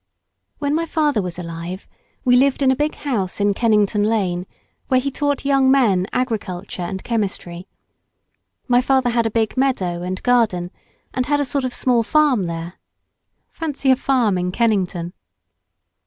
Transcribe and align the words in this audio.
When 0.57 0.73
my 0.73 0.87
father 0.87 1.21
was 1.21 1.37
alive 1.37 1.87
we 2.25 2.35
lived 2.35 2.63
in 2.63 2.71
a 2.71 2.75
big 2.75 2.95
house 2.95 3.39
in 3.39 3.53
Kennington 3.53 4.03
Lane, 4.03 4.47
where 4.87 4.99
he 4.99 5.11
taught 5.11 5.45
young 5.45 5.69
men 5.69 6.07
agriculture 6.11 6.81
and 6.81 7.03
chemistry. 7.03 7.67
My 8.67 8.81
father 8.81 9.11
had 9.11 9.27
a 9.27 9.29
big 9.29 9.55
meadow 9.55 10.01
and 10.01 10.23
garden, 10.23 10.71
and 11.13 11.27
had 11.27 11.39
a 11.39 11.45
sort 11.45 11.65
of 11.65 11.71
small 11.75 12.01
farm 12.01 12.47
there. 12.47 12.79
Fancy 13.51 13.91
a 13.91 13.95
farm 13.95 14.39
in 14.39 14.51
Kennington! 14.51 15.13